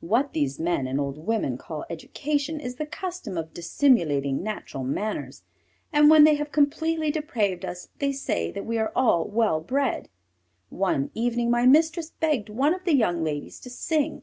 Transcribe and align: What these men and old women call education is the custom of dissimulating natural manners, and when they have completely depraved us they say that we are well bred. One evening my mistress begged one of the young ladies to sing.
What 0.00 0.32
these 0.32 0.58
men 0.58 0.86
and 0.86 0.98
old 0.98 1.18
women 1.18 1.58
call 1.58 1.84
education 1.90 2.58
is 2.58 2.76
the 2.76 2.86
custom 2.86 3.36
of 3.36 3.52
dissimulating 3.52 4.42
natural 4.42 4.82
manners, 4.82 5.42
and 5.92 6.08
when 6.08 6.24
they 6.24 6.36
have 6.36 6.50
completely 6.50 7.10
depraved 7.10 7.66
us 7.66 7.90
they 7.98 8.10
say 8.10 8.50
that 8.52 8.64
we 8.64 8.78
are 8.78 8.92
well 9.26 9.60
bred. 9.60 10.08
One 10.70 11.10
evening 11.12 11.50
my 11.50 11.66
mistress 11.66 12.10
begged 12.18 12.48
one 12.48 12.72
of 12.72 12.84
the 12.86 12.96
young 12.96 13.22
ladies 13.22 13.60
to 13.60 13.68
sing. 13.68 14.22